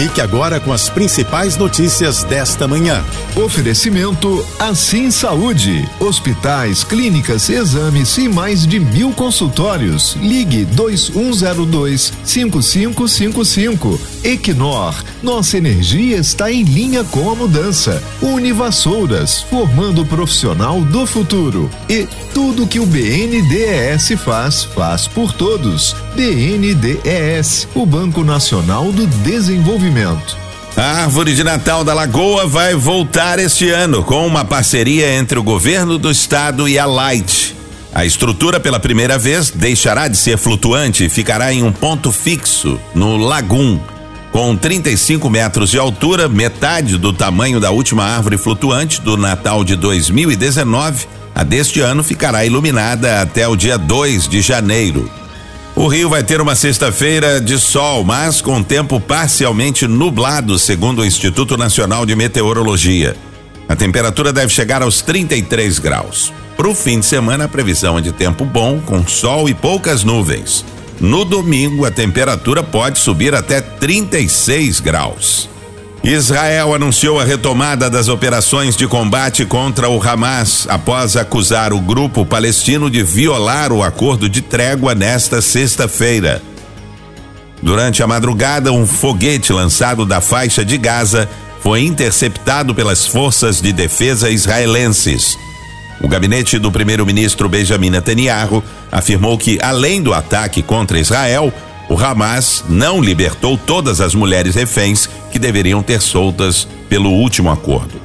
[0.00, 3.04] Fique agora com as principais notícias desta manhã.
[3.36, 5.86] Oferecimento Assim Saúde.
[6.00, 10.16] Hospitais, clínicas, exames e mais de mil consultórios.
[10.18, 14.00] Ligue 2102 5555.
[14.24, 14.94] Equinor.
[15.22, 18.02] Nossa energia está em linha com a mudança.
[18.22, 21.68] Univassouras, formando o profissional do futuro.
[21.90, 25.94] E tudo que o BNDES faz, faz por todos.
[26.14, 30.36] BNDES, o Banco Nacional do Desenvolvimento.
[30.76, 35.42] A árvore de Natal da Lagoa vai voltar este ano com uma parceria entre o
[35.42, 37.54] governo do estado e a Light.
[37.92, 42.78] A estrutura, pela primeira vez, deixará de ser flutuante e ficará em um ponto fixo
[42.94, 43.80] no Lagum.
[44.32, 49.74] Com 35 metros de altura, metade do tamanho da última árvore flutuante do Natal de
[49.74, 55.19] 2019, a deste ano ficará iluminada até o dia 2 de janeiro.
[55.80, 61.06] O Rio vai ter uma sexta-feira de sol, mas com tempo parcialmente nublado, segundo o
[61.06, 63.16] Instituto Nacional de Meteorologia.
[63.66, 66.34] A temperatura deve chegar aos 33 graus.
[66.54, 70.04] Para o fim de semana, a previsão é de tempo bom, com sol e poucas
[70.04, 70.66] nuvens.
[71.00, 75.48] No domingo, a temperatura pode subir até 36 graus.
[76.02, 82.24] Israel anunciou a retomada das operações de combate contra o Hamas após acusar o grupo
[82.24, 86.40] palestino de violar o acordo de trégua nesta sexta-feira.
[87.62, 91.28] Durante a madrugada, um foguete lançado da faixa de Gaza
[91.60, 95.36] foi interceptado pelas forças de defesa israelenses.
[96.00, 101.52] O gabinete do primeiro-ministro Benjamin Netanyahu afirmou que, além do ataque contra Israel,
[101.90, 108.00] o Hamas não libertou todas as mulheres reféns que deveriam ter soltas pelo último acordo.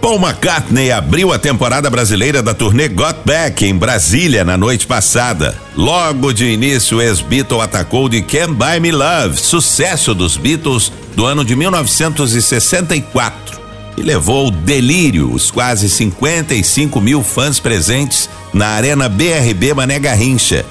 [0.00, 5.56] Paul McCartney abriu a temporada brasileira da turnê Got Back em Brasília na noite passada.
[5.76, 11.24] Logo de início, o ex-Beatle atacou de Can't Buy Me Love, sucesso dos Beatles do
[11.24, 13.60] ano de 1964,
[13.96, 20.66] e levou o delírio os quase 55 mil fãs presentes na Arena BRB Mané Garrincha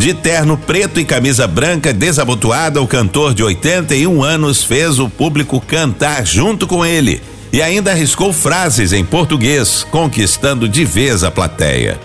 [0.00, 5.60] de terno preto e camisa branca desabotoada, o cantor de 81 anos fez o público
[5.60, 7.22] cantar junto com ele
[7.52, 12.00] e ainda arriscou frases em português, conquistando de vez a plateia.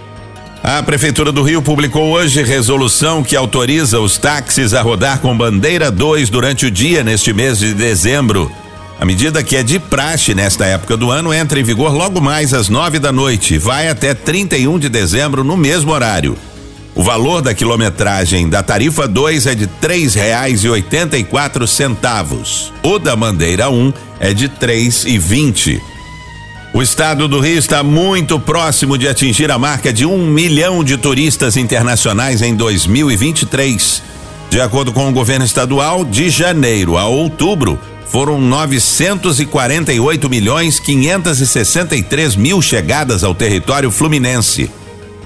[0.61, 5.89] A Prefeitura do Rio publicou hoje resolução que autoriza os táxis a rodar com bandeira
[5.89, 8.51] 2 durante o dia neste mês de dezembro.
[9.00, 12.53] A medida que é de praxe nesta época do ano entra em vigor logo mais
[12.53, 16.38] às nove da noite vai até 31 de dezembro no mesmo horário.
[16.95, 21.67] O valor da quilometragem da tarifa 2 é de três reais e oitenta e quatro
[21.67, 22.72] centavos.
[22.81, 25.81] O da bandeira 1 um é de três e vinte.
[26.73, 30.95] O estado do Rio está muito próximo de atingir a marca de um milhão de
[30.95, 34.01] turistas internacionais em 2023.
[34.50, 37.77] De acordo com o governo estadual, de janeiro a outubro,
[38.07, 44.72] foram 948 milhões 563 mil chegadas ao território fluminense.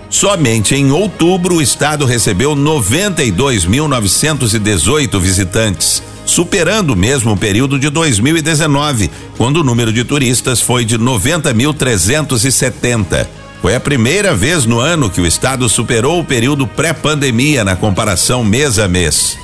[0.10, 9.58] Somente em outubro o estado recebeu 92.918 visitantes, superando o mesmo período de 2019, quando
[9.58, 13.28] o número de turistas foi de 90.370.
[13.62, 18.44] Foi a primeira vez no ano que o estado superou o período pré-pandemia na comparação
[18.44, 19.38] mês a mês.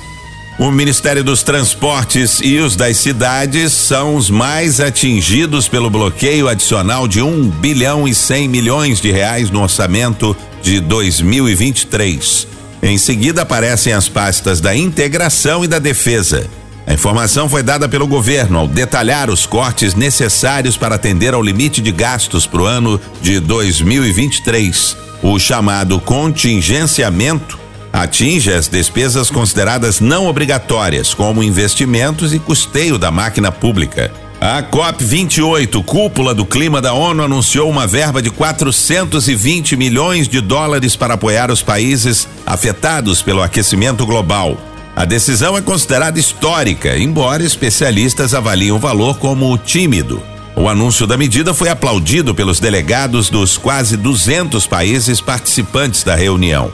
[0.58, 7.06] O Ministério dos Transportes e os das cidades são os mais atingidos pelo bloqueio adicional
[7.06, 12.48] de um bilhão e cem milhões de reais no orçamento de 2023.
[12.82, 16.48] Em seguida aparecem as pastas da integração e da defesa.
[16.86, 21.82] A informação foi dada pelo governo ao detalhar os cortes necessários para atender ao limite
[21.82, 24.96] de gastos para o ano de 2023.
[25.22, 27.65] O chamado contingenciamento
[28.02, 34.12] atinge as despesas consideradas não obrigatórias, como investimentos e custeio da máquina pública.
[34.38, 40.94] A COP28, cúpula do clima da ONU, anunciou uma verba de 420 milhões de dólares
[40.94, 44.58] para apoiar os países afetados pelo aquecimento global.
[44.94, 50.22] A decisão é considerada histórica, embora especialistas avaliem o valor como tímido.
[50.54, 56.70] O anúncio da medida foi aplaudido pelos delegados dos quase 200 países participantes da reunião.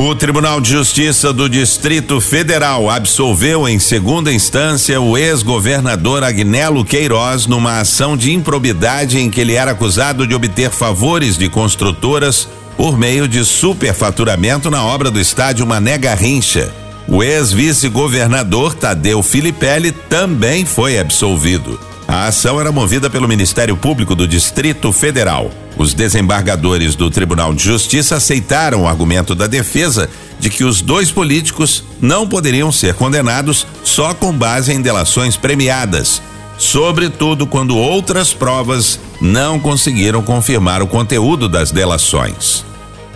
[0.00, 7.48] O Tribunal de Justiça do Distrito Federal absolveu em segunda instância o ex-governador Agnelo Queiroz
[7.48, 12.96] numa ação de improbidade em que ele era acusado de obter favores de construtoras por
[12.96, 16.72] meio de superfaturamento na obra do estádio Mané Garrincha.
[17.08, 21.76] O ex-vice-governador Tadeu Filipelli também foi absolvido.
[22.06, 25.50] A ação era movida pelo Ministério Público do Distrito Federal.
[25.78, 30.10] Os desembargadores do Tribunal de Justiça aceitaram o argumento da defesa
[30.40, 36.20] de que os dois políticos não poderiam ser condenados só com base em delações premiadas,
[36.58, 42.64] sobretudo quando outras provas não conseguiram confirmar o conteúdo das delações.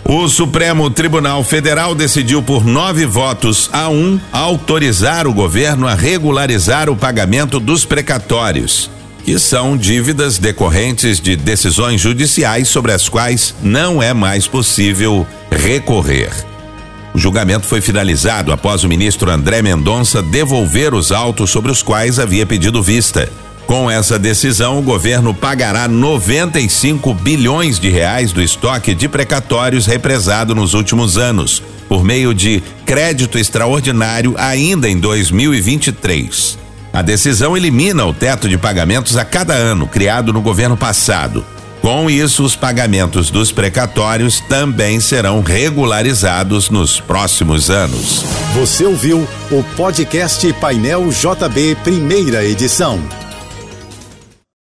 [0.05, 6.89] O Supremo Tribunal Federal decidiu por nove votos a um autorizar o governo a regularizar
[6.89, 8.89] o pagamento dos precatórios
[9.23, 16.31] que são dívidas decorrentes de decisões judiciais sobre as quais não é mais possível recorrer.
[17.13, 22.19] O julgamento foi finalizado após o ministro André Mendonça devolver os autos sobre os quais
[22.19, 23.31] havia pedido vista.
[23.67, 30.53] Com essa decisão, o governo pagará 95 bilhões de reais do estoque de precatórios represado
[30.53, 36.62] nos últimos anos, por meio de crédito extraordinário ainda em 2023.
[36.93, 41.43] A decisão elimina o teto de pagamentos a cada ano criado no governo passado.
[41.81, 48.23] Com isso, os pagamentos dos precatórios também serão regularizados nos próximos anos.
[48.53, 53.01] Você ouviu o podcast Painel JB, primeira edição.